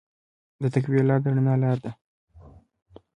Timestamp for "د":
0.61-0.63, 1.23-1.25